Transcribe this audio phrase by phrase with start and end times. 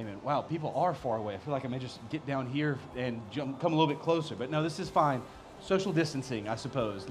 [0.00, 0.18] Amen.
[0.24, 1.34] Wow, people are far away.
[1.34, 4.02] I feel like I may just get down here and jump, come a little bit
[4.02, 4.34] closer.
[4.34, 5.20] But no, this is fine.
[5.60, 7.06] Social distancing, I suppose.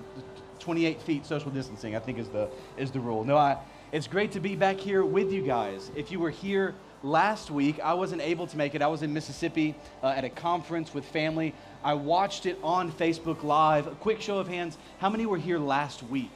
[0.58, 3.24] 28 feet social distancing, I think, is the, is the rule.
[3.24, 3.60] No, I,
[3.92, 5.92] it's great to be back here with you guys.
[5.96, 6.74] If you were here
[7.04, 8.82] last week, I wasn't able to make it.
[8.82, 11.54] I was in Mississippi uh, at a conference with family.
[11.84, 13.86] I watched it on Facebook Live.
[13.86, 16.32] A quick show of hands how many were here last week?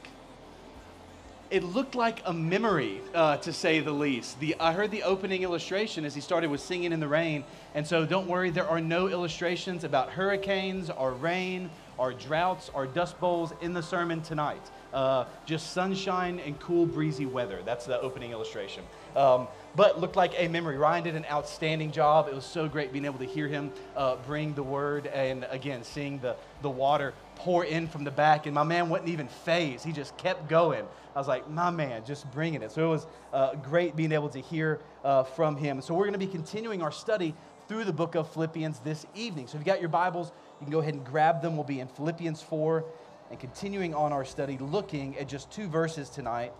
[1.54, 4.40] It looked like a memory, uh, to say the least.
[4.40, 7.44] The, I heard the opening illustration as he started with Singing in the Rain.
[7.76, 12.88] And so don't worry, there are no illustrations about hurricanes or rain or droughts or
[12.88, 14.62] dust bowls in the sermon tonight.
[14.92, 17.60] Uh, just sunshine and cool, breezy weather.
[17.64, 18.82] That's the opening illustration.
[19.14, 20.76] Um, but looked like a memory.
[20.76, 22.26] Ryan did an outstanding job.
[22.26, 25.84] It was so great being able to hear him uh, bring the word and again,
[25.84, 28.46] seeing the, the water pour in from the back.
[28.46, 30.84] And my man wasn't even fazed, he just kept going.
[31.14, 32.72] I was like, my man, just bringing it.
[32.72, 35.80] So it was uh, great being able to hear uh, from him.
[35.80, 37.34] So we're going to be continuing our study
[37.68, 39.46] through the book of Philippians this evening.
[39.46, 41.56] So if you got your Bibles, you can go ahead and grab them.
[41.56, 42.84] We'll be in Philippians 4
[43.30, 46.52] and continuing on our study, looking at just two verses tonight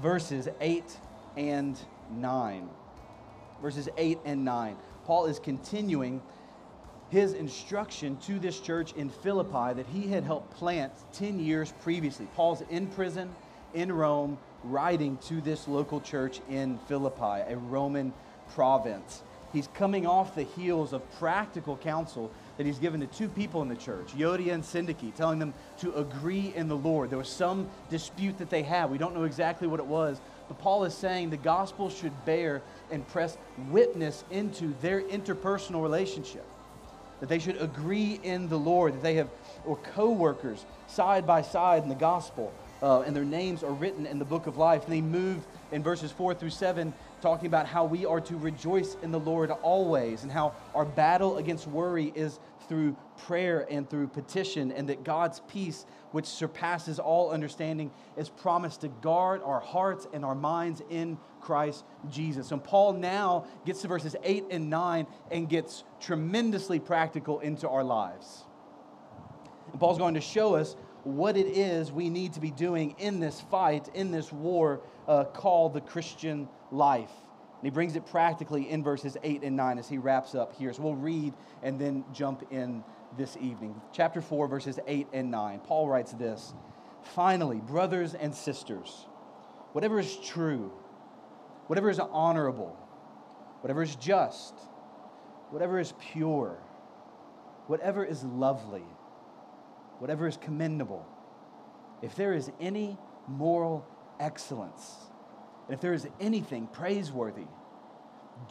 [0.00, 0.84] verses 8
[1.36, 1.78] and
[2.12, 2.68] 9.
[3.62, 4.76] Verses 8 and 9.
[5.04, 6.22] Paul is continuing
[7.10, 12.26] his instruction to this church in Philippi that he had helped plant 10 years previously.
[12.34, 13.30] Paul's in prison
[13.74, 18.12] in Rome, writing to this local church in Philippi, a Roman
[18.54, 19.22] province.
[19.52, 23.68] He's coming off the heels of practical counsel that he's given to two people in
[23.68, 27.10] the church, Euodia and Syntyche, telling them to agree in the Lord.
[27.10, 28.90] There was some dispute that they had.
[28.90, 32.62] We don't know exactly what it was, but Paul is saying the gospel should bear
[32.92, 33.36] and press
[33.70, 36.46] witness into their interpersonal relationship.
[37.20, 39.28] That they should agree in the Lord, that they have,
[39.64, 44.06] or co workers side by side in the gospel uh, and their names are written
[44.06, 44.84] in the book of life.
[44.84, 48.96] And they move in verses 4 through 7, talking about how we are to rejoice
[49.02, 54.08] in the Lord always, and how our battle against worry is through prayer and through
[54.08, 60.06] petition, and that God's peace, which surpasses all understanding, is promised to guard our hearts
[60.12, 62.50] and our minds in Christ Jesus.
[62.52, 67.84] And Paul now gets to verses 8 and 9 and gets tremendously practical into our
[67.84, 68.44] lives.
[69.70, 73.20] And Paul's going to show us what it is we need to be doing in
[73.20, 77.10] this fight, in this war uh, called the Christian life.
[77.60, 80.72] And he brings it practically in verses 8 and 9 as he wraps up here.
[80.72, 82.82] So we'll read and then jump in
[83.16, 83.80] this evening.
[83.92, 85.60] Chapter 4, verses 8 and 9.
[85.60, 86.54] Paul writes this
[87.02, 89.06] Finally, brothers and sisters,
[89.72, 90.72] whatever is true,
[91.70, 92.76] whatever is honorable,
[93.60, 94.54] whatever is just,
[95.50, 96.58] whatever is pure,
[97.68, 98.84] whatever is lovely
[100.00, 101.06] whatever is commendable,
[102.02, 102.96] if there is any
[103.28, 103.86] moral
[104.18, 104.96] excellence,
[105.66, 107.46] and if there is anything praiseworthy,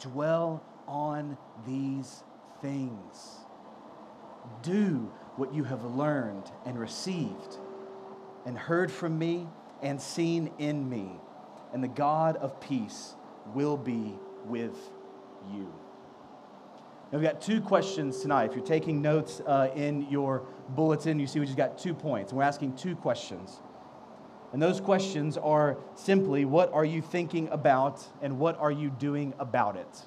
[0.00, 1.36] dwell on
[1.66, 2.22] these
[2.62, 3.38] things.
[4.62, 7.58] Do what you have learned and received
[8.46, 9.48] and heard from me
[9.82, 11.10] and seen in me,
[11.72, 13.14] and the God of peace
[13.54, 14.14] will be
[14.46, 14.76] with
[15.52, 15.72] you.
[17.12, 18.50] Now, we've got two questions tonight.
[18.50, 22.32] If you're taking notes uh, in your bulletin, you see we just got two points.
[22.32, 23.60] We're asking two questions.
[24.52, 29.34] And those questions are simply what are you thinking about and what are you doing
[29.38, 30.02] about it?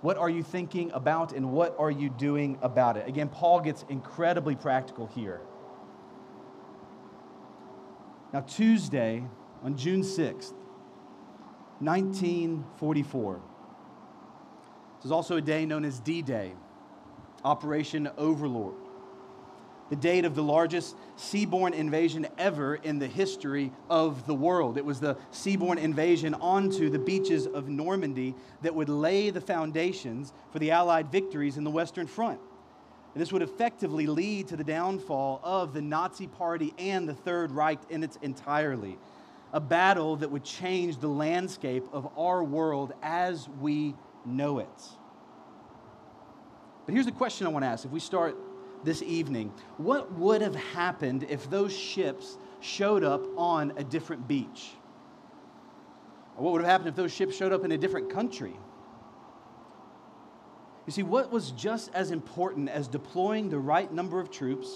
[0.00, 3.08] What are you thinking about and what are you doing about it?
[3.08, 5.40] Again, Paul gets incredibly practical here.
[8.32, 9.24] Now, Tuesday,
[9.62, 10.52] on June 6th,
[11.80, 13.40] 1944,
[14.96, 16.52] this is also a day known as D Day,
[17.44, 18.74] Operation Overlord,
[19.90, 24.78] the date of the largest seaborne invasion ever in the history of the world.
[24.78, 30.32] It was the seaborne invasion onto the beaches of Normandy that would lay the foundations
[30.52, 32.40] for the Allied victories in the Western Front.
[33.14, 37.50] And this would effectively lead to the downfall of the Nazi Party and the Third
[37.52, 38.98] Reich in its entirety.
[39.54, 43.94] A battle that would change the landscape of our world as we
[44.26, 44.82] know it.
[46.84, 48.36] But here's the question I want to ask if we start
[48.82, 54.72] this evening what would have happened if those ships showed up on a different beach?
[56.36, 58.56] Or what would have happened if those ships showed up in a different country?
[60.86, 64.68] You see, what was just as important as deploying the right number of troops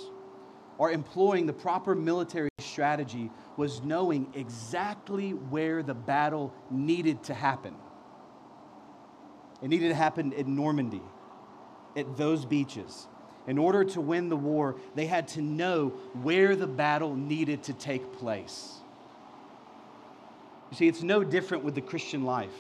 [0.79, 7.75] or employing the proper military strategy was knowing exactly where the battle needed to happen.
[9.61, 11.03] It needed to happen in Normandy,
[11.97, 13.09] at those beaches.
[13.49, 15.89] In order to win the war, they had to know
[16.23, 18.75] where the battle needed to take place.
[20.71, 22.55] You see, it's no different with the Christian life.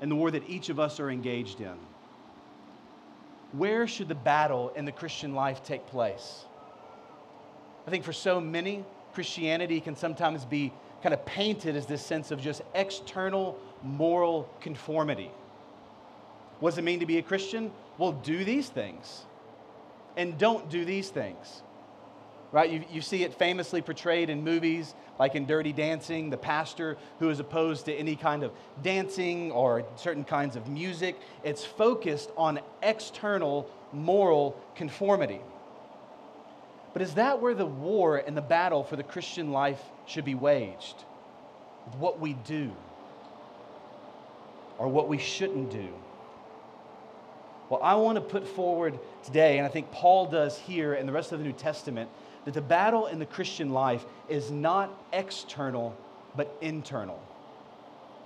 [0.00, 1.76] and the war that each of us are engaged in.
[3.52, 6.44] Where should the battle in the Christian life take place?
[7.86, 10.72] I think for so many, Christianity can sometimes be
[11.02, 15.30] kind of painted as this sense of just external moral conformity.
[16.60, 17.70] What does it mean to be a Christian?
[17.98, 19.24] Well, do these things
[20.16, 21.62] and don't do these things.
[22.52, 22.70] Right?
[22.70, 27.28] You, you see it famously portrayed in movies like in Dirty Dancing, the pastor who
[27.28, 28.52] is opposed to any kind of
[28.82, 31.16] dancing or certain kinds of music.
[31.42, 35.40] It's focused on external moral conformity.
[36.94, 40.36] But is that where the war and the battle for the Christian life should be
[40.36, 41.04] waged?
[41.86, 42.72] With what we do
[44.78, 45.88] or what we shouldn't do?
[47.68, 51.12] Well, I want to put forward today, and I think Paul does here in the
[51.12, 52.08] rest of the New Testament,
[52.44, 55.96] that the battle in the Christian life is not external,
[56.36, 57.20] but internal.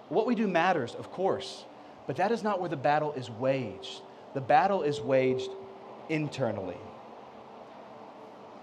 [0.08, 1.64] What we do matters, of course,
[2.06, 4.02] but that is not where the battle is waged.
[4.34, 5.50] The battle is waged
[6.08, 6.76] internally.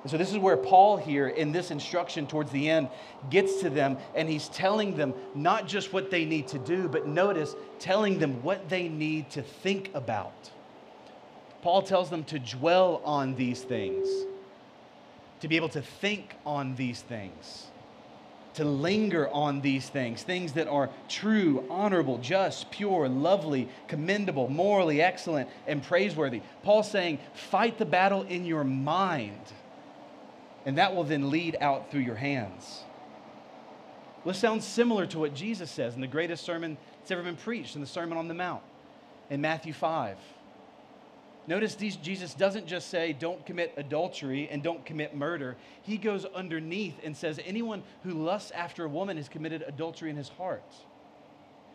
[0.06, 2.90] And so, this is where Paul, here in this instruction towards the end,
[3.32, 7.08] gets to them and he's telling them not just what they need to do, but
[7.08, 10.52] notice, telling them what they need to think about.
[11.64, 14.08] Paul tells them to dwell on these things,
[15.40, 17.66] to be able to think on these things,
[18.54, 25.02] to linger on these things, things that are true, honorable, just, pure, lovely, commendable, morally
[25.02, 26.44] excellent, and praiseworthy.
[26.62, 29.42] Paul's saying, fight the battle in your mind
[30.66, 32.82] and that will then lead out through your hands.
[34.24, 37.76] Well, sounds similar to what Jesus says in the greatest sermon that's ever been preached
[37.76, 38.64] in the Sermon on the Mount
[39.30, 40.18] in Matthew 5.
[41.48, 45.56] Notice these, Jesus doesn't just say, don't commit adultery and don't commit murder.
[45.84, 50.16] He goes underneath and says, anyone who lusts after a woman has committed adultery in
[50.16, 50.64] his heart.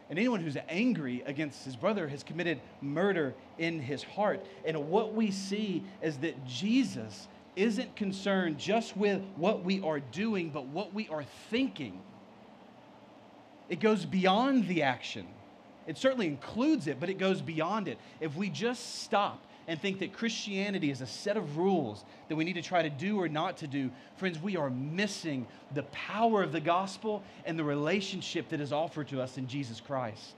[0.08, 4.44] And anyone who's angry against his brother has committed murder in his heart.
[4.64, 10.50] And what we see is that Jesus isn't concerned just with what we are doing,
[10.50, 12.00] but what we are thinking.
[13.68, 15.26] It goes beyond the action.
[15.86, 17.98] It certainly includes it, but it goes beyond it.
[18.20, 22.44] If we just stop and think that Christianity is a set of rules that we
[22.44, 26.42] need to try to do or not to do, friends, we are missing the power
[26.42, 30.34] of the gospel and the relationship that is offered to us in Jesus Christ.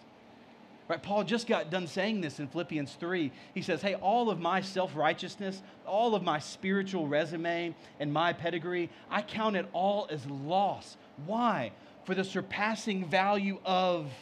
[0.92, 1.02] Right?
[1.02, 3.32] Paul just got done saying this in Philippians 3.
[3.54, 8.34] He says, Hey, all of my self righteousness, all of my spiritual resume and my
[8.34, 10.98] pedigree, I count it all as loss.
[11.24, 11.72] Why?
[12.04, 14.12] For the surpassing value of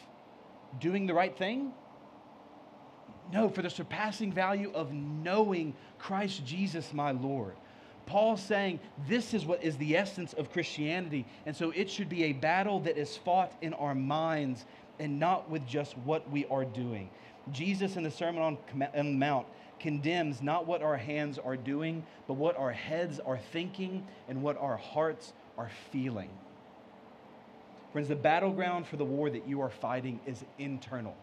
[0.79, 1.73] doing the right thing?
[3.33, 7.55] No, for the surpassing value of knowing Christ Jesus, my Lord.
[8.05, 11.25] Paul's saying this is what is the essence of Christianity.
[11.45, 14.65] And so it should be a battle that is fought in our minds
[14.99, 17.09] and not with just what we are doing.
[17.51, 18.57] Jesus in the Sermon on
[18.95, 19.47] the Mount
[19.79, 24.57] condemns not what our hands are doing, but what our heads are thinking and what
[24.57, 26.29] our hearts are feeling.
[27.91, 31.17] Friends, the battleground for the war that you are fighting is internal.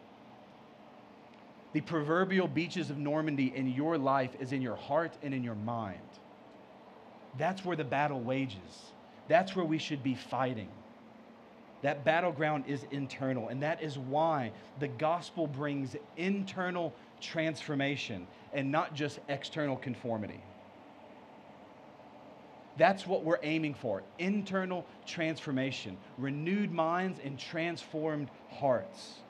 [1.72, 5.54] The proverbial beaches of Normandy in your life is in your heart and in your
[5.54, 6.00] mind.
[7.36, 8.92] That's where the battle wages.
[9.28, 10.70] That's where we should be fighting.
[11.82, 18.94] That battleground is internal, and that is why the gospel brings internal transformation and not
[18.94, 20.42] just external conformity.
[22.76, 29.22] That's what we're aiming for internal transformation, renewed minds and transformed hearts.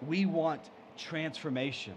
[0.00, 1.94] We want transformation.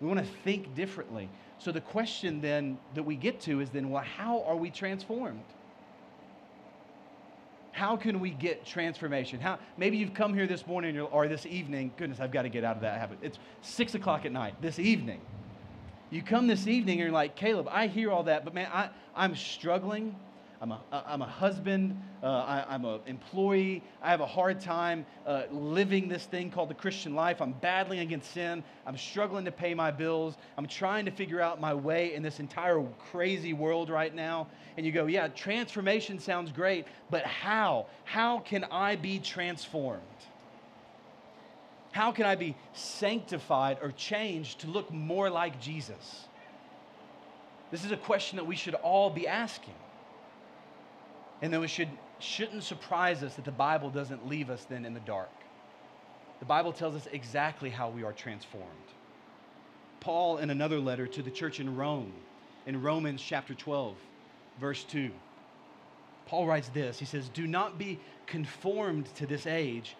[0.00, 1.28] We want to think differently.
[1.58, 5.44] So the question then that we get to is then, well, how are we transformed?
[7.78, 9.38] How can we get transformation?
[9.38, 11.92] How, maybe you've come here this morning or this evening.
[11.96, 13.18] Goodness, I've got to get out of that habit.
[13.22, 15.20] It's six o'clock at night this evening.
[16.10, 18.90] You come this evening and you're like, Caleb, I hear all that, but man, I,
[19.14, 20.16] I'm struggling
[20.60, 23.82] I'm a, I'm a husband, uh, I, am an employee.
[24.02, 27.40] I have a hard time uh, living this thing called the Christian life.
[27.40, 28.64] I'm battling against sin.
[28.84, 30.36] I'm struggling to pay my bills.
[30.56, 34.48] I'm trying to figure out my way in this entire crazy world right now.
[34.76, 37.86] And you go, yeah, transformation sounds great, but how?
[38.02, 40.02] How can I be transformed?
[41.92, 46.26] How can I be sanctified or changed to look more like Jesus?
[47.70, 49.74] This is a question that we should all be asking.
[51.40, 54.94] And then it should, shouldn't surprise us that the Bible doesn't leave us then in
[54.94, 55.30] the dark.
[56.40, 58.66] The Bible tells us exactly how we are transformed.
[60.00, 62.12] Paul, in another letter to the church in Rome,
[62.66, 63.96] in Romans chapter 12,
[64.60, 65.10] verse 2,
[66.26, 69.96] Paul writes this He says, Do not be conformed to this age,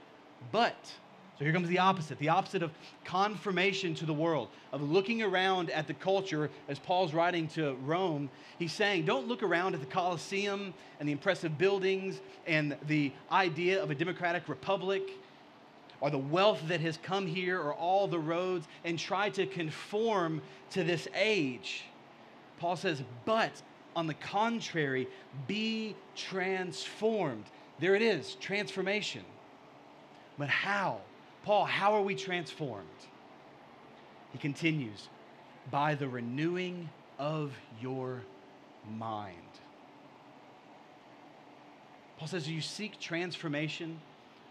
[0.53, 0.93] but
[1.39, 2.73] So here comes the opposite the opposite of
[3.05, 6.51] confirmation to the world, of looking around at the culture.
[6.69, 8.29] As Paul's writing to Rome,
[8.59, 13.81] he's saying, don't look around at the Colosseum and the impressive buildings and the idea
[13.81, 15.11] of a democratic republic
[16.01, 20.43] or the wealth that has come here or all the roads and try to conform
[20.71, 21.85] to this age.
[22.59, 23.63] Paul says, but
[23.95, 25.07] on the contrary,
[25.47, 27.45] be transformed.
[27.79, 29.23] There it is, transformation.
[30.37, 31.01] But how?
[31.49, 32.87] Paul, how are we transformed?
[34.33, 35.09] He continues,
[35.71, 38.21] by the renewing of your
[38.99, 39.35] mind.
[42.19, 43.99] Paul says, you seek transformation?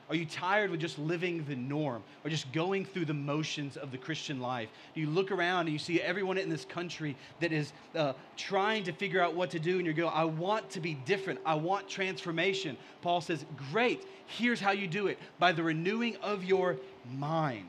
[0.09, 3.91] Are you tired with just living the norm or just going through the motions of
[3.91, 4.69] the Christian life?
[4.93, 8.93] You look around and you see everyone in this country that is uh, trying to
[8.93, 11.39] figure out what to do, and you go, I want to be different.
[11.45, 12.77] I want transformation.
[13.01, 14.05] Paul says, Great.
[14.27, 16.77] Here's how you do it by the renewing of your
[17.17, 17.65] mind.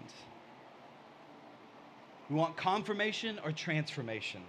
[2.29, 4.43] We want confirmation or transformation,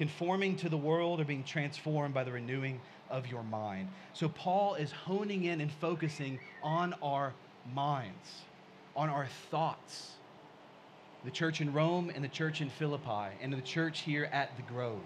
[0.00, 2.80] conforming to the world or being transformed by the renewing
[3.10, 3.86] of your mind.
[4.14, 7.34] So Paul is honing in and focusing on our
[7.74, 8.30] minds,
[8.96, 10.12] on our thoughts.
[11.26, 14.62] The church in Rome and the church in Philippi and the church here at the
[14.62, 15.02] Grove.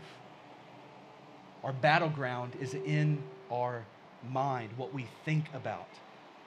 [1.64, 3.20] Our battleground is in
[3.50, 3.84] our
[4.30, 5.88] mind, what we think about.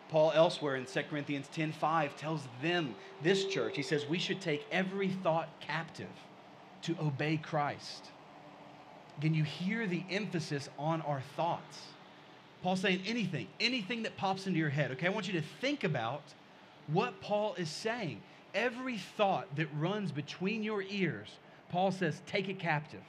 [0.07, 4.65] Paul elsewhere in 2 Corinthians 10:5 tells them, this church, he says we should take
[4.71, 6.07] every thought captive
[6.83, 8.11] to obey Christ.
[9.17, 11.79] Again, you hear the emphasis on our thoughts.
[12.61, 15.07] Paul's saying anything, anything that pops into your head, okay?
[15.07, 16.21] I want you to think about
[16.87, 18.21] what Paul is saying.
[18.53, 21.27] Every thought that runs between your ears,
[21.69, 23.03] Paul says, take it captive.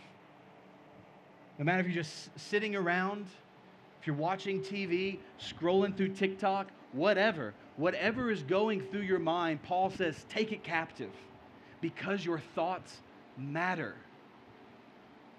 [1.58, 3.26] No matter if you're just sitting around,
[4.00, 9.90] if you're watching TV, scrolling through TikTok, whatever, whatever is going through your mind, Paul
[9.90, 11.10] says, take it captive
[11.80, 12.98] because your thoughts
[13.36, 13.94] matter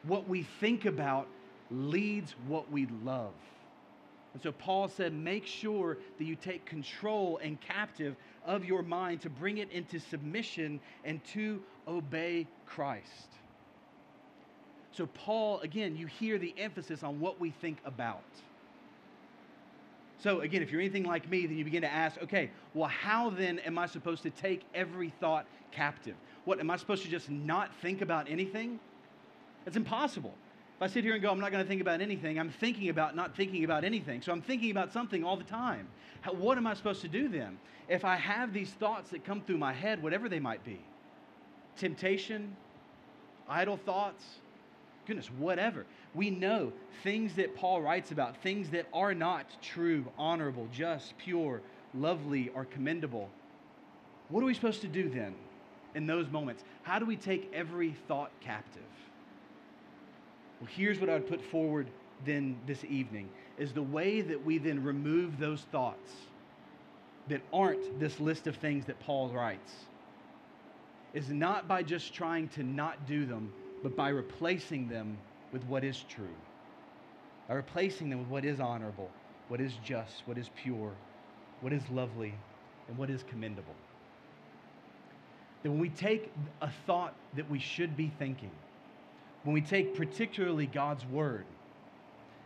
[0.03, 1.27] what we think about
[1.71, 3.33] leads what we love.
[4.33, 8.15] And so Paul said, make sure that you take control and captive
[8.45, 13.27] of your mind to bring it into submission and to obey Christ.
[14.91, 18.23] So, Paul, again, you hear the emphasis on what we think about.
[20.21, 23.29] So, again, if you're anything like me, then you begin to ask, okay, well, how
[23.29, 26.15] then am I supposed to take every thought captive?
[26.45, 28.79] What, am I supposed to just not think about anything?
[29.65, 30.33] It's impossible.
[30.77, 32.89] If I sit here and go, I'm not going to think about anything, I'm thinking
[32.89, 34.21] about not thinking about anything.
[34.21, 35.87] So I'm thinking about something all the time.
[36.21, 37.57] How, what am I supposed to do then?
[37.89, 40.79] If I have these thoughts that come through my head, whatever they might be
[41.75, 42.55] temptation,
[43.47, 44.23] idle thoughts,
[45.05, 45.85] goodness, whatever.
[46.13, 46.71] We know
[47.03, 51.61] things that Paul writes about, things that are not true, honorable, just, pure,
[51.93, 53.29] lovely, or commendable.
[54.29, 55.33] What are we supposed to do then
[55.95, 56.63] in those moments?
[56.83, 58.83] How do we take every thought captive?
[60.59, 61.87] Well, here's what I would put forward
[62.25, 66.11] then this evening is the way that we then remove those thoughts
[67.29, 69.71] that aren't this list of things that Paul writes
[71.13, 73.51] is not by just trying to not do them,
[73.83, 75.17] but by replacing them
[75.51, 76.27] with what is true.
[77.47, 79.09] By replacing them with what is honorable,
[79.47, 80.91] what is just, what is pure,
[81.61, 82.33] what is lovely,
[82.87, 83.75] and what is commendable.
[85.63, 88.51] That when we take a thought that we should be thinking,
[89.43, 91.45] when we take particularly God's word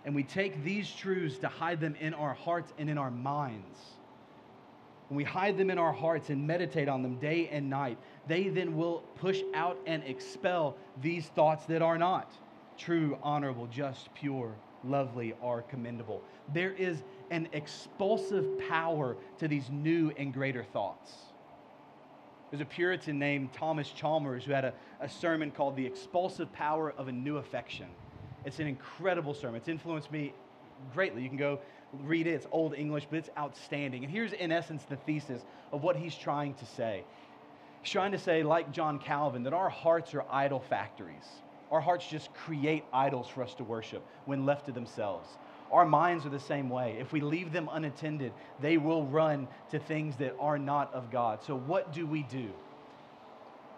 [0.06, 3.80] and we take these truths to hide them in our hearts and in our minds,
[5.10, 7.98] when we hide them in our hearts and meditate on them day and night,
[8.28, 12.32] they then will push out and expel these thoughts that are not
[12.78, 16.22] true, honorable, just, pure, lovely, or commendable.
[16.54, 21.33] There is an expulsive power to these new and greater thoughts.
[22.54, 26.94] There's a Puritan named Thomas Chalmers who had a, a sermon called The Expulsive Power
[27.00, 27.88] of a New Affection.
[28.46, 29.56] It's an incredible sermon.
[29.56, 30.34] It's influenced me
[30.94, 31.24] greatly.
[31.24, 31.58] You can go
[32.04, 32.34] read it.
[32.34, 34.04] It's old English, but it's outstanding.
[34.04, 35.42] And here's, in essence, the thesis
[35.72, 37.04] of what he's trying to say.
[37.82, 41.26] He's trying to say, like John Calvin, that our hearts are idol factories.
[41.72, 45.28] Our hearts just create idols for us to worship when left to themselves.
[45.72, 46.98] Our minds are the same way.
[47.00, 51.44] If we leave them unattended, they will run to things that are not of God.
[51.44, 52.50] So, what do we do?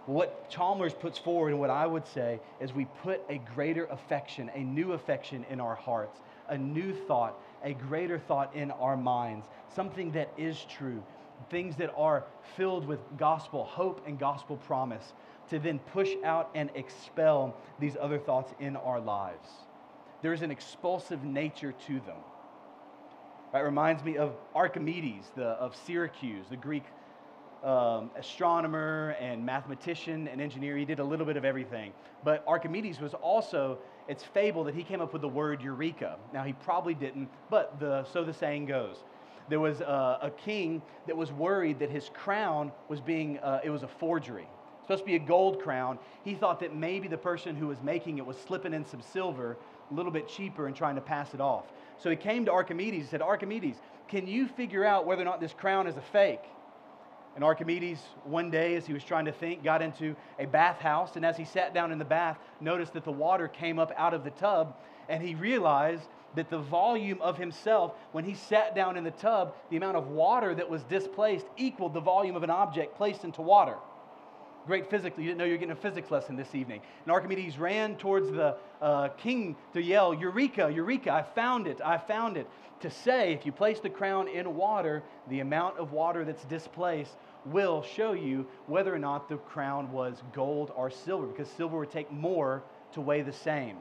[0.06, 4.52] What Chalmers puts forward, and what I would say, is we put a greater affection,
[4.54, 9.48] a new affection in our hearts, a new thought, a greater thought in our minds,
[9.74, 11.02] something that is true,
[11.50, 12.24] things that are
[12.56, 15.14] filled with gospel hope and gospel promise,
[15.50, 19.50] to then push out and expel these other thoughts in our lives
[20.26, 22.18] there's an expulsive nature to them.
[23.54, 23.62] Right?
[23.62, 26.84] Reminds me of Archimedes the, of Syracuse, the Greek
[27.64, 30.78] um, astronomer and mathematician and engineer.
[30.78, 31.94] He did a little bit of everything.
[32.24, 33.78] But Archimedes was also,
[34.08, 36.18] it's fable that he came up with the word eureka.
[36.34, 38.98] Now, he probably didn't, but the, so the saying goes.
[39.48, 43.70] There was a, a king that was worried that his crown was being, uh, it
[43.70, 44.48] was a forgery.
[44.84, 45.98] Supposed to be a gold crown.
[46.24, 49.58] He thought that maybe the person who was making it was slipping in some silver,
[49.90, 51.66] a little bit cheaper, and trying to pass it off.
[51.98, 53.02] So he came to Archimedes.
[53.02, 53.78] and said, Archimedes,
[54.08, 56.44] can you figure out whether or not this crown is a fake?
[57.36, 61.18] And Archimedes, one day, as he was trying to think, got into a bathhouse.
[61.18, 64.14] And as he sat down in the bath, noticed that the water came up out
[64.14, 64.76] of the tub.
[65.10, 69.54] And he realized that the volume of himself, when he sat down in the tub,
[69.70, 73.42] the amount of water that was displaced equaled the volume of an object placed into
[73.42, 73.76] water.
[74.66, 75.16] Great physics.
[75.18, 76.82] You didn't know you were getting a physics lesson this evening.
[77.04, 81.98] And Archimedes ran towards the uh, king to yell, Eureka, Eureka, I found it, I
[81.98, 82.48] found it.
[82.82, 87.16] To say, if you place the crown in water, the amount of water that's displaced
[87.46, 91.92] will show you whether or not the crown was gold or silver, because silver would
[91.92, 93.78] take more to weigh the same.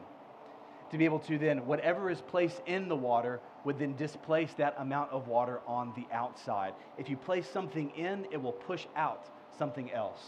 [0.90, 4.74] To be able to then, whatever is placed in the water would then displace that
[4.78, 6.74] amount of water on the outside.
[6.98, 10.22] If you place something in, it will push out something else.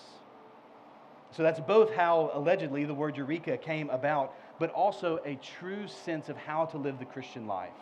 [1.33, 6.29] So that's both how allegedly the word eureka came about, but also a true sense
[6.29, 7.73] of how to live the Christian life.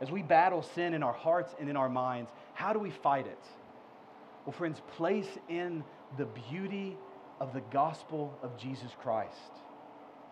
[0.00, 3.26] As we battle sin in our hearts and in our minds, how do we fight
[3.26, 3.44] it?
[4.44, 5.84] Well, friends, place in
[6.18, 6.96] the beauty
[7.40, 9.52] of the gospel of Jesus Christ.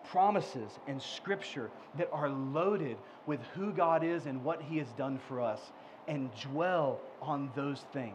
[0.05, 5.19] Promises and scripture that are loaded with who God is and what he has done
[5.27, 5.59] for us,
[6.07, 8.13] and dwell on those things.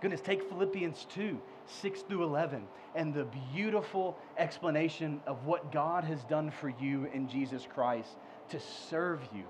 [0.00, 1.40] Goodness, take Philippians 2
[1.80, 2.62] 6 through 11
[2.94, 8.10] and the beautiful explanation of what God has done for you in Jesus Christ
[8.50, 8.58] to
[8.90, 9.44] serve you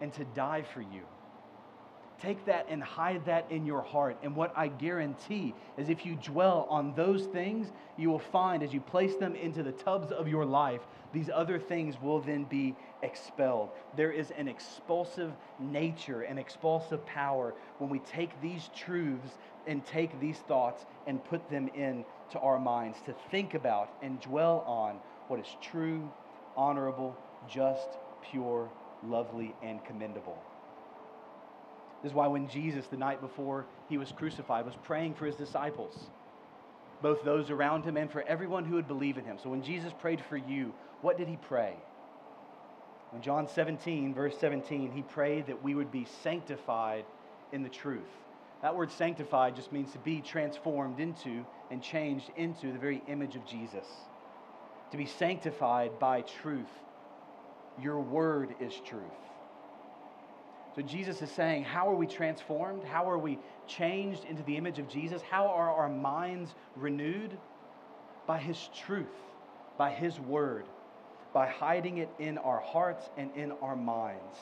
[0.00, 1.02] and to die for you.
[2.20, 4.16] Take that and hide that in your heart.
[4.24, 8.74] And what I guarantee is if you dwell on those things, you will find as
[8.74, 10.80] you place them into the tubs of your life,
[11.12, 13.70] these other things will then be expelled.
[13.96, 19.30] There is an expulsive nature, an expulsive power when we take these truths
[19.68, 24.64] and take these thoughts and put them into our minds to think about and dwell
[24.66, 24.96] on
[25.28, 26.10] what is true,
[26.56, 27.16] honorable,
[27.48, 27.88] just,
[28.32, 28.68] pure,
[29.06, 30.47] lovely, and commendable.
[32.02, 35.34] This is why when Jesus, the night before he was crucified, was praying for his
[35.34, 35.94] disciples,
[37.02, 39.38] both those around him and for everyone who would believe in him.
[39.42, 41.74] So when Jesus prayed for you, what did he pray?
[43.14, 47.04] In John 17, verse 17, he prayed that we would be sanctified
[47.52, 48.10] in the truth.
[48.62, 53.36] That word sanctified just means to be transformed into and changed into the very image
[53.36, 53.86] of Jesus.
[54.90, 56.66] To be sanctified by truth.
[57.80, 59.02] Your word is truth.
[60.78, 62.84] So Jesus is saying, How are we transformed?
[62.84, 65.20] How are we changed into the image of Jesus?
[65.22, 67.36] How are our minds renewed?
[68.28, 69.06] By His truth,
[69.76, 70.66] by His word,
[71.32, 74.36] by hiding it in our hearts and in our minds.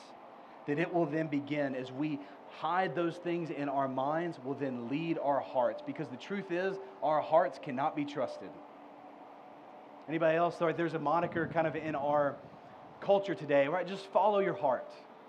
[0.67, 2.19] That it will then begin as we
[2.51, 5.81] hide those things in our minds, will then lead our hearts.
[5.87, 8.49] Because the truth is, our hearts cannot be trusted.
[10.07, 10.57] Anybody else?
[10.59, 12.35] There's a moniker kind of in our
[12.99, 13.87] culture today, right?
[13.87, 14.87] Just follow your heart.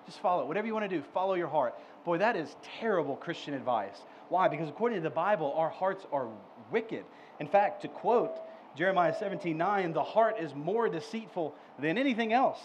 [0.09, 0.47] Just follow.
[0.47, 1.75] Whatever you want to do, follow your heart.
[2.07, 3.99] Boy, that is terrible Christian advice.
[4.31, 4.49] Why?
[4.49, 6.29] Because according to the Bible, our hearts are
[6.71, 7.05] wicked.
[7.40, 8.33] In fact, to quote
[8.75, 12.61] Jeremiah 17 9, the heart is more deceitful than anything else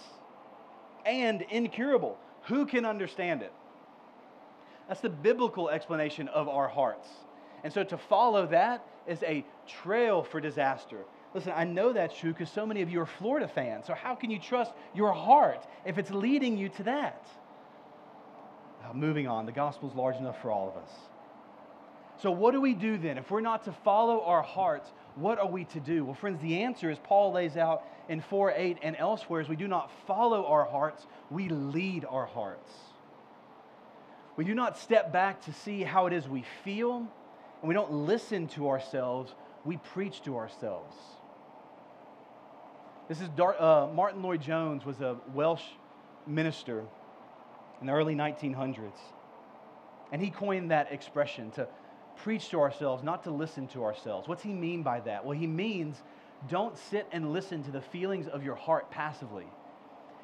[1.06, 2.18] and incurable.
[2.44, 3.52] Who can understand it?
[4.88, 7.10] That's the biblical explanation of our hearts.
[7.66, 11.00] And so to follow that is a trail for disaster.
[11.34, 13.86] Listen, I know that's true because so many of you are Florida fans.
[13.88, 17.26] So, how can you trust your heart if it's leading you to that?
[18.84, 20.90] Uh, moving on, the gospel's large enough for all of us.
[22.22, 23.18] So, what do we do then?
[23.18, 26.06] If we're not to follow our hearts, what are we to do?
[26.06, 29.56] Well, friends, the answer, is Paul lays out in 4 8 and elsewhere, is we
[29.56, 32.72] do not follow our hearts, we lead our hearts.
[34.36, 37.08] We do not step back to see how it is we feel,
[37.62, 40.96] and we don't listen to ourselves, we preach to ourselves.
[43.10, 45.64] This is Dar- uh, Martyn Lloyd-Jones was a Welsh
[46.26, 46.84] minister
[47.82, 48.92] in the early 1900s.
[50.12, 51.68] And he coined that expression to
[52.18, 54.28] preach to ourselves, not to listen to ourselves.
[54.28, 55.26] What's he mean by that?
[55.26, 56.02] Well, he means
[56.50, 59.48] don't sit and listen to the feelings of your heart passively.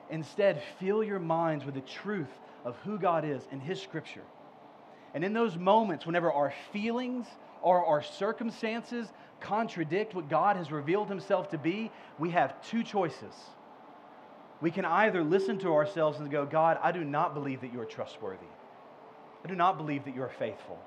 [0.09, 2.31] Instead, fill your minds with the truth
[2.63, 4.23] of who God is in his scripture.
[5.13, 7.27] And in those moments, whenever our feelings
[7.61, 9.07] or our circumstances
[9.39, 13.33] contradict what God has revealed himself to be, we have two choices.
[14.61, 17.79] We can either listen to ourselves and go, God, I do not believe that you
[17.79, 18.45] are trustworthy.
[19.43, 20.77] I do not believe that you are faithful.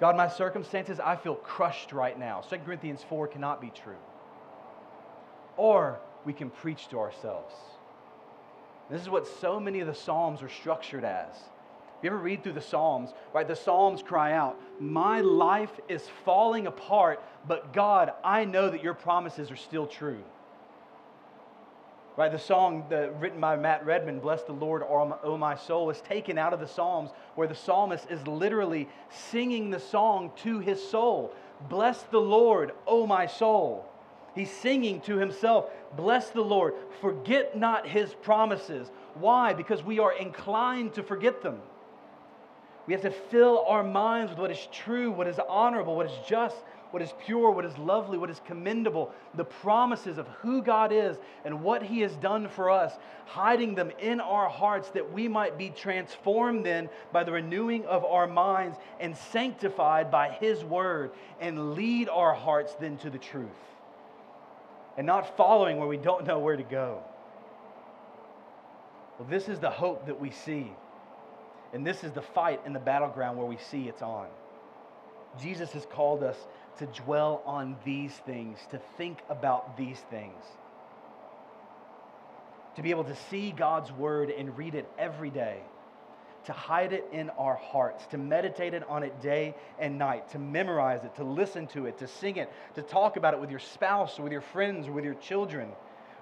[0.00, 2.42] God, my circumstances, I feel crushed right now.
[2.42, 3.96] 2 Corinthians 4 cannot be true.
[5.56, 7.54] Or we can preach to ourselves.
[8.90, 11.34] This is what so many of the Psalms are structured as.
[12.02, 16.66] You ever read through the Psalms, right, the Psalms cry out, My life is falling
[16.66, 20.22] apart, but God, I know that your promises are still true.
[22.16, 22.84] Right, the song
[23.18, 26.68] written by Matt Redman, Bless the Lord, O my soul, is taken out of the
[26.68, 31.34] Psalms where the psalmist is literally singing the song to his soul.
[31.68, 33.84] Bless the Lord, O my soul.
[34.34, 38.90] He's singing to himself, Bless the Lord, forget not his promises.
[39.14, 39.52] Why?
[39.52, 41.60] Because we are inclined to forget them.
[42.86, 46.18] We have to fill our minds with what is true, what is honorable, what is
[46.28, 46.56] just,
[46.90, 51.16] what is pure, what is lovely, what is commendable, the promises of who God is
[51.44, 52.92] and what He has done for us,
[53.26, 58.04] hiding them in our hearts that we might be transformed then by the renewing of
[58.04, 63.48] our minds and sanctified by His word and lead our hearts then to the truth
[64.96, 67.02] and not following where we don't know where to go.
[69.18, 70.70] Well, this is the hope that we see.
[71.74, 74.28] And this is the fight in the battleground where we see it's on.
[75.42, 76.36] Jesus has called us
[76.78, 80.44] to dwell on these things, to think about these things,
[82.76, 85.58] to be able to see God's word and read it every day,
[86.44, 90.38] to hide it in our hearts, to meditate it on it day and night, to
[90.38, 93.58] memorize it, to listen to it, to sing it, to talk about it with your
[93.58, 95.70] spouse with your friends with your children.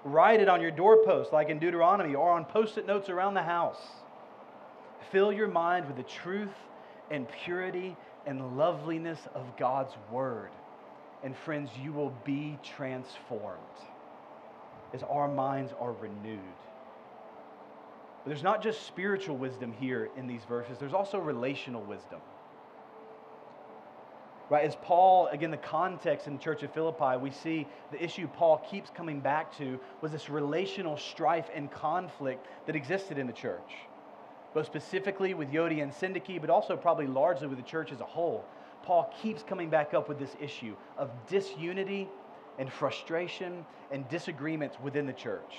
[0.03, 3.43] Write it on your doorpost, like in Deuteronomy, or on post it notes around the
[3.43, 3.81] house.
[5.11, 6.53] Fill your mind with the truth
[7.11, 10.49] and purity and loveliness of God's word.
[11.23, 13.59] And friends, you will be transformed
[14.93, 16.39] as our minds are renewed.
[18.23, 22.19] But there's not just spiritual wisdom here in these verses, there's also relational wisdom.
[24.49, 28.27] Right, as Paul, again, the context in the church of Philippi, we see the issue
[28.27, 33.33] Paul keeps coming back to was this relational strife and conflict that existed in the
[33.33, 33.71] church
[34.53, 38.05] both specifically with Euodia and Syntyche, but also probably largely with the church as a
[38.05, 38.45] whole,
[38.83, 42.07] Paul keeps coming back up with this issue of disunity
[42.59, 45.55] and frustration and disagreements within the church.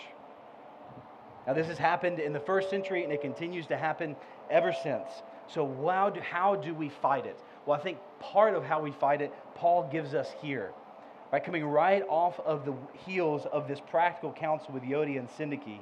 [1.47, 4.17] Now, this has happened in the first century and it continues to happen
[4.51, 5.09] ever since.
[5.47, 7.39] So, how do, how do we fight it?
[7.67, 10.73] Well, I think part of how we fight it, Paul gives us here.
[11.33, 12.75] Right, coming right off of the
[13.07, 15.81] heels of this practical counsel with Euodia and Syntyche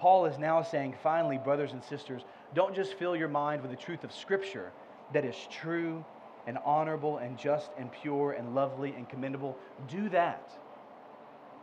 [0.00, 2.22] Paul is now saying, finally, brothers and sisters,
[2.54, 4.72] don't just fill your mind with the truth of Scripture
[5.12, 6.02] that is true
[6.46, 9.58] and honorable and just and pure and lovely and commendable.
[9.88, 10.50] Do that.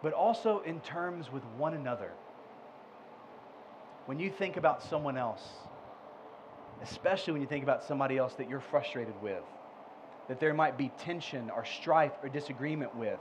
[0.03, 2.11] But also in terms with one another.
[4.05, 5.41] When you think about someone else,
[6.83, 9.43] especially when you think about somebody else that you're frustrated with,
[10.27, 13.19] that there might be tension or strife or disagreement with,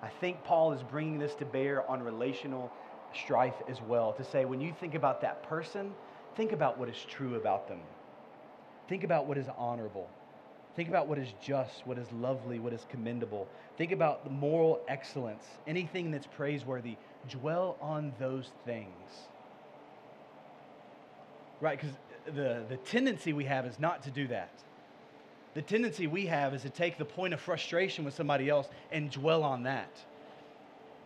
[0.00, 2.70] I think Paul is bringing this to bear on relational
[3.16, 5.92] strife as well to say when you think about that person,
[6.36, 7.80] think about what is true about them.
[8.88, 10.08] Think about what is honorable.
[10.74, 13.46] Think about what is just, what is lovely, what is commendable.
[13.76, 16.96] Think about the moral excellence, anything that's praiseworthy.
[17.28, 18.88] Dwell on those things.
[21.60, 21.78] Right?
[21.78, 21.96] Because
[22.26, 24.50] the, the tendency we have is not to do that.
[25.54, 29.10] The tendency we have is to take the point of frustration with somebody else and
[29.10, 29.90] dwell on that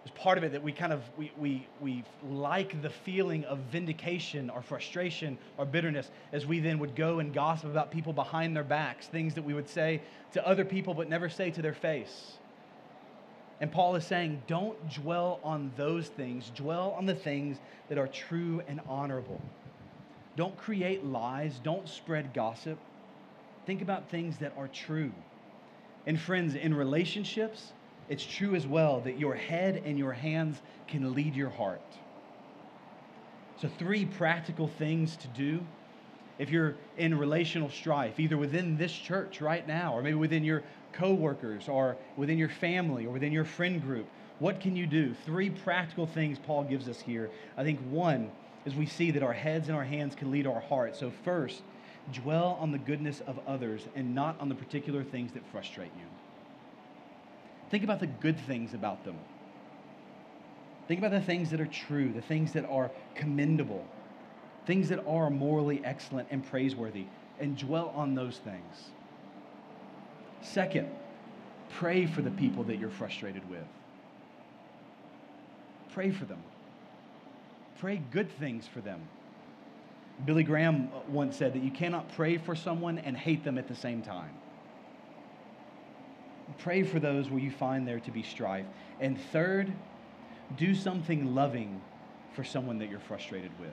[0.07, 3.59] there's part of it that we kind of we, we, we like the feeling of
[3.73, 8.55] vindication or frustration or bitterness as we then would go and gossip about people behind
[8.55, 10.01] their backs things that we would say
[10.33, 12.35] to other people but never say to their face.
[13.61, 16.53] And paul is saying don't dwell on those things.
[16.55, 17.57] Dwell on the things
[17.89, 19.41] that are true and honorable.
[20.37, 21.59] Don't create lies.
[21.65, 22.79] Don't spread gossip.
[23.67, 25.11] Think about things that are true.
[26.07, 27.73] And friends in relationships
[28.09, 31.81] it's true as well that your head and your hands can lead your heart.
[33.61, 35.61] So, three practical things to do
[36.39, 40.63] if you're in relational strife, either within this church right now, or maybe within your
[40.93, 44.07] coworkers, or within your family, or within your friend group.
[44.39, 45.15] What can you do?
[45.15, 47.31] Three practical things Paul gives us here.
[47.57, 48.31] I think one
[48.67, 51.01] is we see that our heads and our hands can lead our hearts.
[51.01, 51.63] So, first,
[52.13, 56.26] dwell on the goodness of others and not on the particular things that frustrate you.
[57.71, 59.17] Think about the good things about them.
[60.89, 63.85] Think about the things that are true, the things that are commendable,
[64.67, 67.07] things that are morally excellent and praiseworthy,
[67.41, 68.91] and dwell on those things.
[70.43, 70.89] Second,
[71.71, 73.65] pray for the people that you're frustrated with.
[75.93, 76.39] Pray for them.
[77.81, 79.01] Pray good things for them.
[80.25, 83.75] Billy Graham once said that you cannot pray for someone and hate them at the
[83.75, 84.31] same time.
[86.59, 88.67] Pray for those where you find there to be strife.
[89.01, 89.73] And third,
[90.57, 91.81] do something loving
[92.35, 93.71] for someone that you're frustrated with.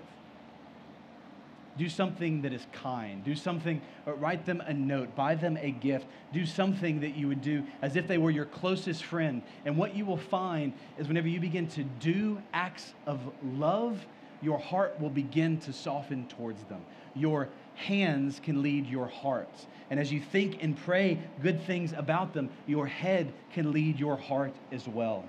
[1.78, 3.24] Do something that is kind.
[3.24, 6.06] Do something, uh, write them a note, buy them a gift.
[6.32, 9.42] Do something that you would do as if they were your closest friend.
[9.66, 14.06] And what you will find is whenever you begin to do acts of love,
[14.42, 16.82] your heart will begin to soften towards them.
[17.16, 19.68] Your hands can lead your hearts.
[19.90, 24.18] And as you think and pray good things about them, your head can lead your
[24.18, 25.26] heart as well.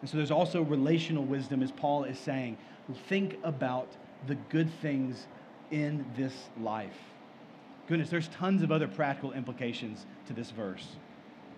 [0.00, 2.58] And so there's also relational wisdom, as Paul is saying.
[3.08, 3.88] Think about
[4.26, 5.26] the good things
[5.70, 6.96] in this life.
[7.88, 10.86] Goodness, there's tons of other practical implications to this verse.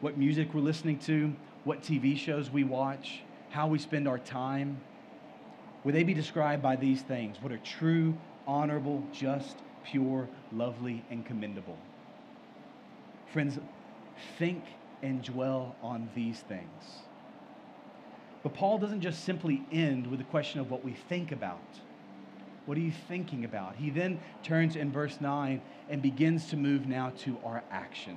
[0.01, 4.79] What music we're listening to, what TV shows we watch, how we spend our time.
[5.85, 7.37] Would they be described by these things?
[7.41, 9.57] What are true, honorable, just,
[9.91, 11.79] pure, lovely, and commendable?
[13.33, 13.59] Friends,
[14.39, 14.65] think
[15.03, 16.85] and dwell on these things.
[18.43, 21.59] But Paul doesn't just simply end with the question of what we think about.
[22.67, 23.77] What are you thinking about?
[23.77, 28.17] He then turns in verse 9 and begins to move now to our action.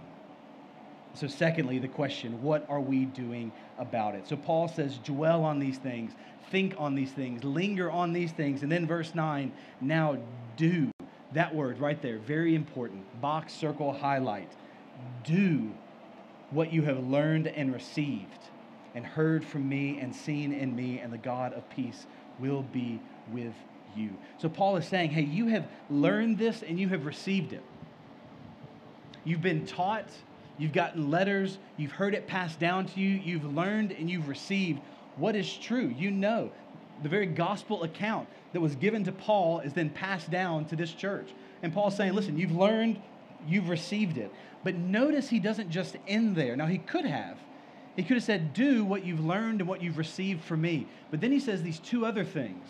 [1.14, 4.28] So, secondly, the question what are we doing about it?
[4.28, 6.12] So, Paul says, dwell on these things,
[6.52, 8.64] think on these things, linger on these things.
[8.64, 10.18] And then, verse 9, now
[10.56, 10.92] do.
[11.34, 13.22] That word right there, very important.
[13.22, 14.52] Box, circle, highlight.
[15.24, 15.72] Do
[16.50, 18.40] what you have learned and received
[18.94, 22.06] and heard from me and seen in me, and the God of peace
[22.40, 23.00] will be
[23.32, 23.54] with
[23.96, 24.10] you.
[24.38, 27.64] So Paul is saying, hey, you have learned this and you have received it.
[29.24, 30.10] You've been taught,
[30.58, 34.82] you've gotten letters, you've heard it passed down to you, you've learned and you've received
[35.16, 35.94] what is true.
[35.98, 36.52] You know,
[37.02, 40.92] the very gospel account that was given to Paul is then passed down to this
[40.94, 41.30] church.
[41.64, 43.02] And Paul's saying, listen, you've learned,
[43.48, 44.32] you've received it.
[44.64, 46.56] But notice he doesn't just end there.
[46.56, 47.38] Now, he could have.
[47.96, 50.88] He could have said, Do what you've learned and what you've received from me.
[51.10, 52.66] But then he says these two other things.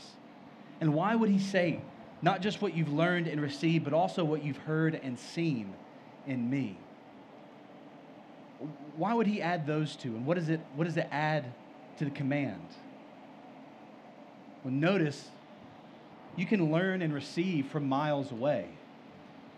[0.80, 1.82] And why would he say
[2.22, 5.74] not just what you've learned and received, but also what you've heard and seen
[6.26, 6.78] in me?
[8.96, 10.16] Why would he add those two?
[10.16, 11.46] And what, is it, what does it add
[11.98, 12.68] to the command?
[14.64, 15.28] Well, notice
[16.38, 18.66] you can learn and receive from miles away.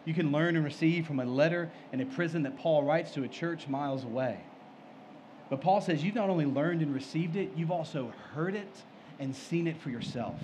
[0.06, 3.24] You can learn and receive from a letter in a prison that Paul writes to
[3.24, 4.38] a church miles away.
[5.50, 8.82] But Paul says you've not only learned and received it, you've also heard it
[9.20, 10.40] and seen it for yourself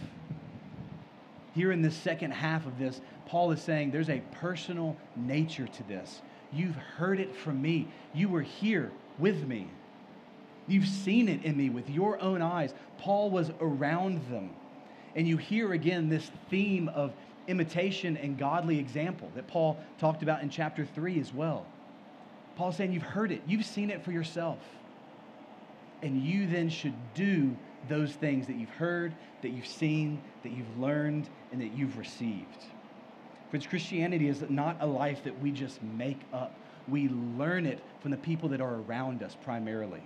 [1.59, 5.83] here in this second half of this, Paul is saying there's a personal nature to
[5.83, 6.21] this.
[6.53, 7.87] You've heard it from me.
[8.13, 9.67] You were here with me.
[10.69, 12.73] You've seen it in me with your own eyes.
[12.99, 14.51] Paul was around them.
[15.15, 17.11] And you hear again this theme of
[17.47, 21.65] imitation and godly example that Paul talked about in chapter 3 as well.
[22.55, 24.59] Paul's saying you've heard it, you've seen it for yourself.
[26.03, 27.55] And you then should do
[27.89, 32.63] those things that you've heard, that you've seen, that you've learned, and that you've received.
[33.49, 36.53] Friends, Christianity is not a life that we just make up.
[36.87, 40.03] We learn it from the people that are around us primarily.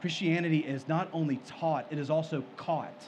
[0.00, 3.02] Christianity is not only taught, it is also caught.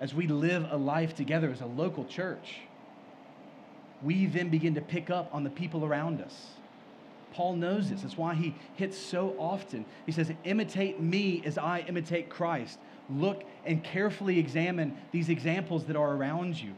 [0.00, 2.60] As we live a life together as a local church,
[4.02, 6.48] we then begin to pick up on the people around us.
[7.32, 8.02] Paul knows this.
[8.02, 9.84] That's why he hits so often.
[10.06, 12.78] He says, Imitate me as I imitate Christ.
[13.10, 16.74] Look and carefully examine these examples that are around you.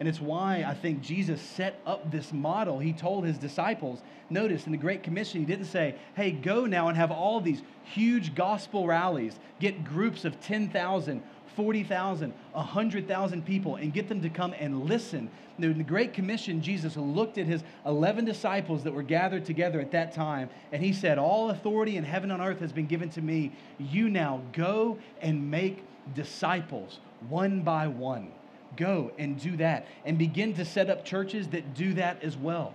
[0.00, 2.78] And it's why I think Jesus set up this model.
[2.78, 6.88] He told his disciples, notice in the Great Commission, he didn't say, hey, go now
[6.88, 11.22] and have all these huge gospel rallies, get groups of 10,000
[11.56, 15.30] 40,000, 100,000 people and get them to come and listen.
[15.58, 19.92] In the Great Commission, Jesus looked at his 11 disciples that were gathered together at
[19.92, 23.20] that time, and he said, All authority in heaven and earth has been given to
[23.20, 23.52] me.
[23.78, 28.32] You now go and make disciples one by one.
[28.76, 32.74] Go and do that and begin to set up churches that do that as well.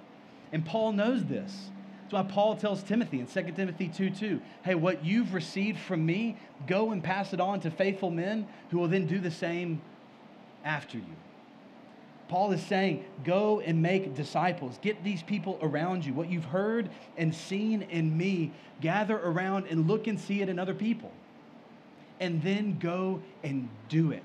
[0.51, 1.69] And Paul knows this.
[2.03, 6.05] That's why Paul tells Timothy in 2 Timothy 2 2, hey, what you've received from
[6.05, 9.81] me, go and pass it on to faithful men who will then do the same
[10.63, 11.15] after you.
[12.27, 14.77] Paul is saying, go and make disciples.
[14.81, 16.13] Get these people around you.
[16.13, 20.59] What you've heard and seen in me, gather around and look and see it in
[20.59, 21.11] other people.
[22.19, 24.23] And then go and do it.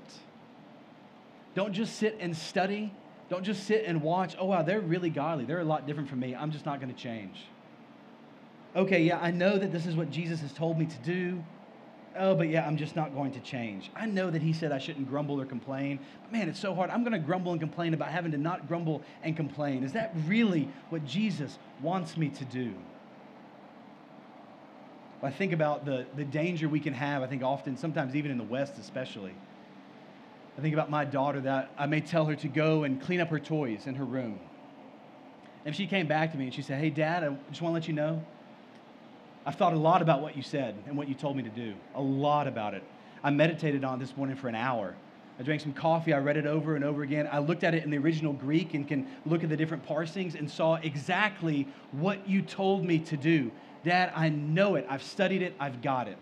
[1.55, 2.91] Don't just sit and study.
[3.29, 4.35] Don't just sit and watch.
[4.39, 5.45] Oh, wow, they're really godly.
[5.45, 6.35] They're a lot different from me.
[6.35, 7.37] I'm just not going to change
[8.75, 11.43] okay, yeah, I know that this is what Jesus has told me to do.
[12.17, 13.89] oh, but yeah, I'm just not going to change.
[13.95, 16.89] I know that he said I shouldn't grumble or complain, but man, it's so hard.
[16.89, 19.83] I'm going to grumble and complain about having to not grumble and complain.
[19.83, 22.73] Is that really what Jesus wants me to do?
[25.23, 28.37] I think about the, the danger we can have, I think often, sometimes even in
[28.37, 29.33] the West especially.
[30.57, 33.29] I think about my daughter that I may tell her to go and clean up
[33.29, 34.39] her toys in her room.
[35.65, 37.71] And if she came back to me and she said, Hey, Dad, I just want
[37.71, 38.23] to let you know,
[39.45, 41.75] I've thought a lot about what you said and what you told me to do.
[41.95, 42.83] A lot about it.
[43.23, 44.95] I meditated on this morning for an hour.
[45.39, 46.13] I drank some coffee.
[46.13, 47.27] I read it over and over again.
[47.31, 50.35] I looked at it in the original Greek and can look at the different parsings
[50.35, 53.51] and saw exactly what you told me to do.
[53.83, 54.85] Dad, I know it.
[54.87, 55.55] I've studied it.
[55.59, 56.19] I've got it.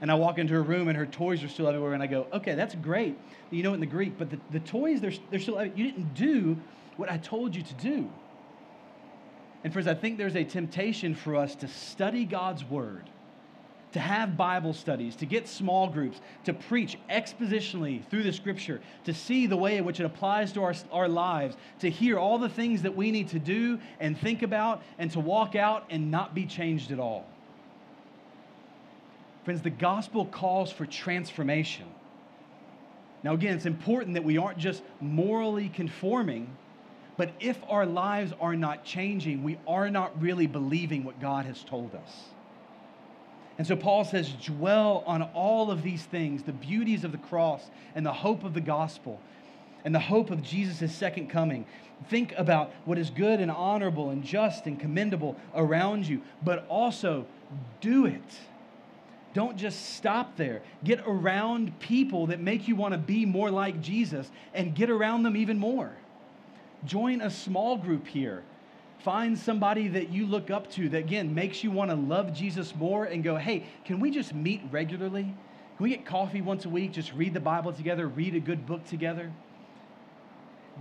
[0.00, 1.94] And I walk into her room and her toys are still everywhere.
[1.94, 3.16] And I go, okay, that's great.
[3.50, 6.14] You know it in the Greek, but the, the toys, they're, they're still, you didn't
[6.14, 6.58] do
[6.96, 8.10] what I told you to do.
[9.62, 13.08] And friends, I think there's a temptation for us to study God's word,
[13.92, 19.14] to have Bible studies, to get small groups, to preach expositionally through the scripture, to
[19.14, 22.48] see the way in which it applies to our, our lives, to hear all the
[22.48, 26.34] things that we need to do and think about, and to walk out and not
[26.34, 27.24] be changed at all.
[29.44, 31.86] Friends, the gospel calls for transformation.
[33.22, 36.54] Now, again, it's important that we aren't just morally conforming
[37.16, 41.62] but if our lives are not changing, we are not really believing what God has
[41.62, 42.24] told us.
[43.56, 47.70] And so Paul says, dwell on all of these things the beauties of the cross
[47.94, 49.20] and the hope of the gospel
[49.84, 51.66] and the hope of Jesus' second coming.
[52.08, 57.26] Think about what is good and honorable and just and commendable around you, but also
[57.80, 58.38] do it.
[59.34, 60.62] Don't just stop there.
[60.84, 65.24] Get around people that make you want to be more like Jesus and get around
[65.24, 65.92] them even more.
[66.84, 68.44] Join a small group here.
[69.00, 72.74] Find somebody that you look up to that, again, makes you want to love Jesus
[72.74, 75.24] more and go, hey, can we just meet regularly?
[75.24, 76.92] Can we get coffee once a week?
[76.92, 79.32] Just read the Bible together, read a good book together?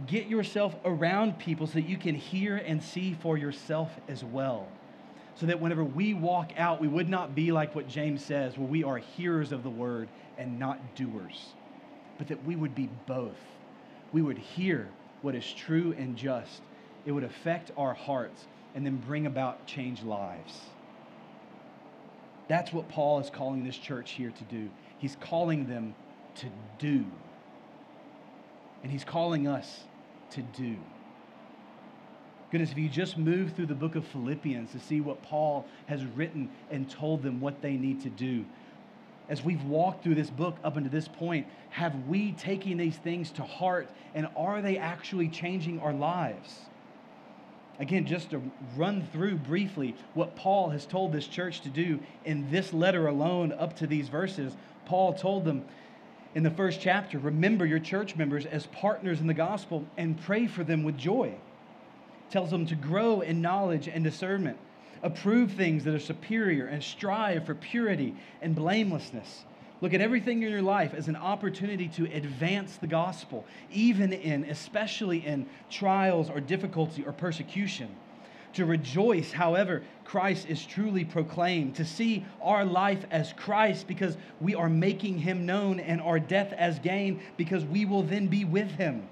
[0.06, 4.68] Get yourself around people so that you can hear and see for yourself as well.
[5.36, 8.68] So that whenever we walk out, we would not be like what James says, where
[8.68, 11.56] we are hearers of the word and not doers,
[12.18, 13.40] but that we would be both.
[14.12, 16.62] We would hear what is true and just,
[17.06, 20.54] it would affect our hearts and then bring about changed lives.
[22.48, 24.70] That's what Paul is calling this church here to do.
[24.98, 25.96] He's calling them
[26.36, 27.06] to do.
[28.84, 29.86] And he's calling us
[30.32, 30.84] to do.
[32.54, 36.06] Goodness, if you just move through the book of Philippians to see what Paul has
[36.06, 38.46] written and told them what they need to do,
[39.28, 43.32] as we've walked through this book up until this point, have we taken these things
[43.32, 46.60] to heart and are they actually changing our lives?
[47.80, 48.44] Again, just to
[48.76, 53.52] run through briefly what Paul has told this church to do in this letter alone
[53.52, 54.54] up to these verses,
[54.86, 55.66] Paul told them
[56.36, 60.46] in the first chapter remember your church members as partners in the gospel and pray
[60.46, 61.34] for them with joy.
[62.34, 64.58] Tells them to grow in knowledge and discernment
[65.04, 69.46] approve things that are superior, and strive for purity and blamelessness.
[69.82, 74.46] Look at everything in your life as an opportunity to advance the gospel, even in,
[74.46, 77.96] especially in trials or difficulty or persecution.
[78.54, 81.76] To rejoice, however, Christ is truly proclaimed.
[81.76, 86.52] To see our life as Christ because we are making him known, and our death
[86.54, 89.08] as gain because we will then be with him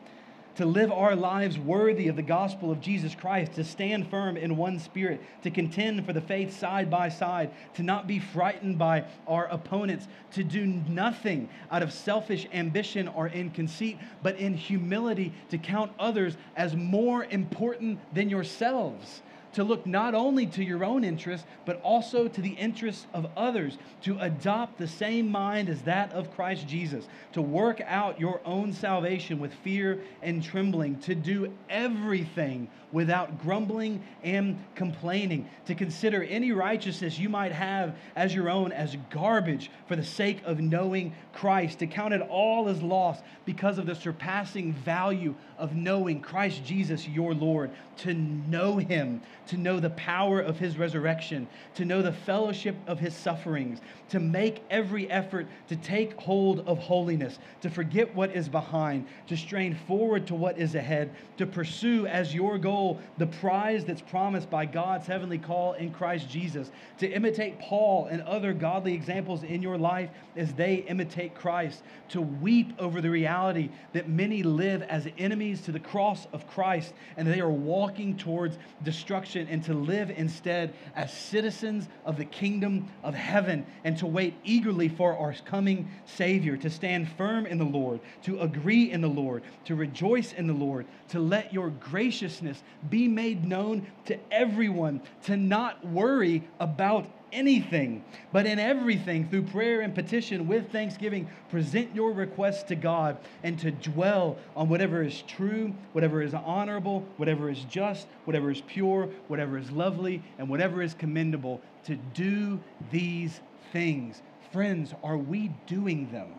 [0.56, 4.58] to live our lives worthy of the gospel of Jesus Christ, to stand firm in
[4.58, 9.06] one spirit, to contend for the faith side by side, to not be frightened by
[9.28, 15.34] our opponents, to do nothing out of selfish ambition or in conceit, but in humility
[15.50, 19.22] to count others as more important than yourselves
[19.54, 23.78] to look not only to your own interests, but also to the interests of others,
[24.04, 28.74] to adopt the same mind as that of Christ Jesus, to work out your own
[28.74, 36.52] salvation with fear and trembling, to do everything without grumbling and complaining, to consider any
[36.52, 41.80] righteousness you might have as your own as garbage for the sake of knowing Christ,
[41.80, 47.08] to count it all as loss because of the surpassing value of knowing Christ Jesus
[47.08, 49.22] your Lord, to know him,
[49.52, 51.46] to know the power of his resurrection,
[51.76, 56.80] to know the fellowship of his sufferings, to make every effort to take hold of
[56.80, 62.08] holiness, to forget what is behind, to strain forward to what is ahead, to pursue
[62.08, 67.12] as your goal the prize that's promised by God's heavenly call in Christ Jesus, to
[67.12, 72.72] imitate Paul and other godly examples in your life as they imitate Christ, to weep
[72.80, 77.42] over the reality that many live as enemies to the cross of Christ and they
[77.42, 83.66] are walking towards destruction and to live instead as citizens of the kingdom of heaven
[83.84, 88.40] and to wait eagerly for our coming Savior, to stand firm in the Lord, to
[88.40, 93.46] agree in the Lord, to rejoice in the Lord, to let your graciousness be made
[93.46, 100.48] known to everyone, to not worry about anything, but in everything, through prayer and petition
[100.48, 106.22] with thanksgiving, present your requests to God and to dwell on whatever is true, whatever
[106.22, 111.62] is honorable, whatever is just, whatever is pure, whatever is lovely, and whatever is commendable,
[111.86, 112.60] to do
[112.92, 113.40] these
[113.72, 114.22] things.
[114.52, 116.30] Friends, are we doing them?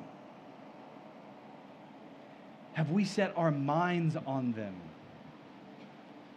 [2.75, 4.75] Have we set our minds on them?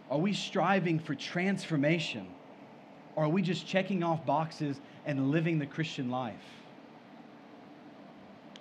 [0.10, 2.28] Are we striving for transformation?
[3.16, 6.36] Or are we just checking off boxes and living the Christian life?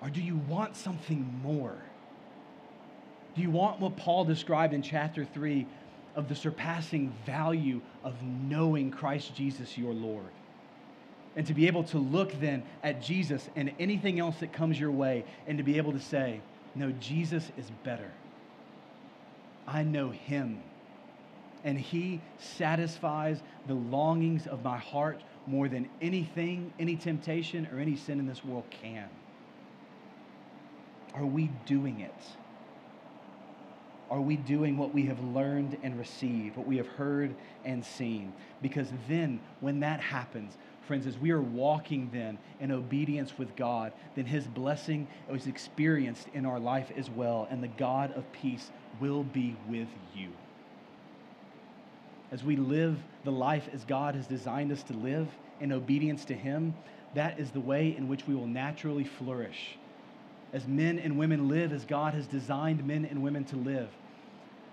[0.01, 1.75] Or do you want something more?
[3.35, 5.67] Do you want what Paul described in chapter 3
[6.15, 10.27] of the surpassing value of knowing Christ Jesus your Lord?
[11.37, 14.93] And to be able to look then at Jesus and anything else that comes your
[14.93, 16.41] way and to be able to say,
[16.77, 18.11] No, Jesus is better.
[19.67, 20.63] I know him
[21.65, 27.97] and He satisfies the longings of my heart more than anything, any temptation, or any
[27.97, 29.09] sin in this world can.
[31.15, 32.13] Are we doing it?
[34.11, 37.35] Are we doing what we have learned and received, what we have heard
[37.65, 38.35] and seen?
[38.61, 40.53] Because then, when that happens,
[40.83, 46.29] friends, as we are walking then in obedience with God, then His blessing is experienced
[46.29, 50.35] in our life as well, and the God of peace will be with you
[52.35, 55.29] as we live the life as God has designed us to live
[55.61, 56.75] in obedience to Him,
[57.15, 59.79] that is the way in which we will naturally flourish.
[60.53, 63.89] As men and women live as God has designed men and women to live,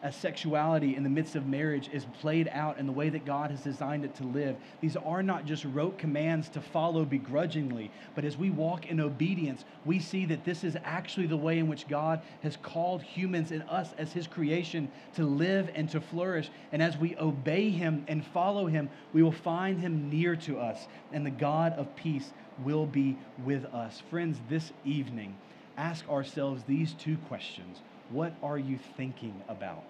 [0.10, 3.62] sexuality in the midst of marriage is played out in the way that God has
[3.62, 4.56] designed it to live.
[4.80, 9.64] These are not just rote commands to follow begrudgingly, but as we walk in obedience,
[9.86, 13.64] we see that this is actually the way in which God has called humans and
[13.70, 16.50] us as His creation to live and to flourish.
[16.72, 20.88] And as we obey Him and follow Him, we will find Him near to us,
[21.14, 22.32] and the God of peace
[22.64, 24.02] will be with us.
[24.10, 25.36] Friends, this evening,
[25.78, 27.82] ask ourselves these two questions
[28.12, 29.84] what are you thinking about?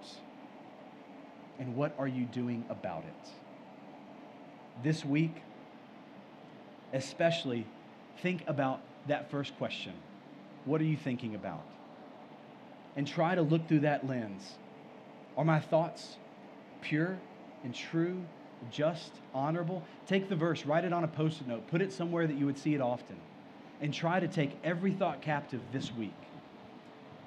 [1.60, 3.30] And what are you doing about it?
[4.84, 5.36] This week,
[6.94, 7.66] especially,
[8.22, 9.94] think about that first question
[10.66, 11.64] What are you thinking about?
[12.96, 14.44] And try to look through that lens.
[15.38, 16.18] Are my thoughts
[16.82, 17.18] pure
[17.64, 18.22] and true,
[18.70, 19.82] just, honorable?
[20.08, 22.46] Take the verse, write it on a post it note, put it somewhere that you
[22.46, 23.16] would see it often,
[23.82, 26.31] and try to take every thought captive this week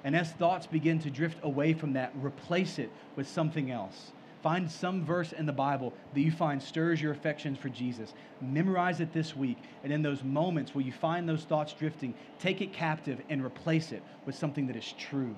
[0.05, 4.11] and as thoughts begin to drift away from that, replace it with something else.
[4.43, 8.13] Find some verse in the Bible that you find stirs your affections for Jesus.
[8.39, 9.57] Memorize it this week.
[9.83, 13.91] And in those moments where you find those thoughts drifting, take it captive and replace
[13.91, 15.35] it with something that is true,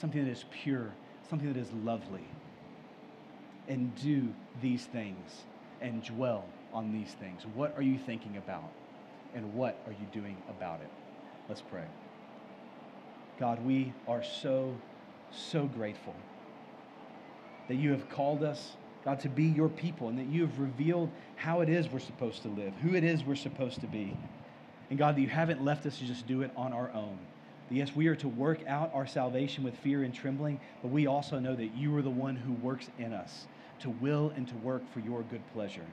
[0.00, 0.94] something that is pure,
[1.28, 2.28] something that is lovely.
[3.66, 4.28] And do
[4.62, 5.32] these things
[5.80, 7.44] and dwell on these things.
[7.44, 8.70] What are you thinking about?
[9.34, 10.90] And what are you doing about it?
[11.48, 11.86] Let's pray.
[13.38, 14.74] God, we are so,
[15.30, 16.14] so grateful
[17.68, 18.72] that you have called us,
[19.04, 22.42] God, to be your people and that you have revealed how it is we're supposed
[22.42, 24.16] to live, who it is we're supposed to be.
[24.88, 27.18] And God, that you haven't left us to just do it on our own.
[27.68, 31.06] That yes, we are to work out our salvation with fear and trembling, but we
[31.06, 33.46] also know that you are the one who works in us
[33.80, 35.84] to will and to work for your good pleasure.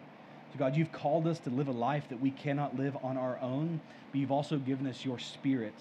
[0.54, 3.40] So, God, you've called us to live a life that we cannot live on our
[3.42, 3.82] own,
[4.12, 5.74] but you've also given us your spirit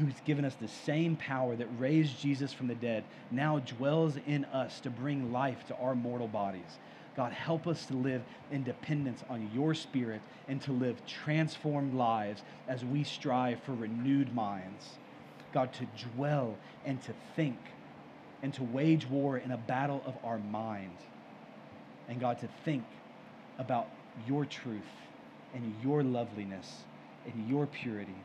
[0.00, 4.44] who's given us the same power that raised Jesus from the dead, now dwells in
[4.46, 6.78] us to bring life to our mortal bodies.
[7.16, 12.42] God, help us to live in dependence on your spirit and to live transformed lives
[12.68, 14.86] as we strive for renewed minds.
[15.52, 17.58] God, to dwell and to think
[18.42, 20.96] and to wage war in a battle of our mind.
[22.08, 22.84] And God, to think
[23.58, 23.88] about
[24.26, 24.82] your truth
[25.54, 26.84] and your loveliness
[27.26, 28.16] and your purity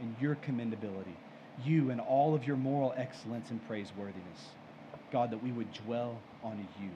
[0.00, 1.16] and your commendability,
[1.64, 4.40] you and all of your moral excellence and praiseworthiness.
[5.12, 6.90] God, that we would dwell on you.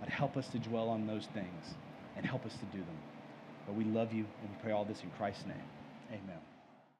[0.00, 1.64] God, help us to dwell on those things
[2.16, 2.96] and help us to do them.
[3.66, 5.68] But we love you and we pray all this in Christ's name.
[6.10, 6.53] Amen.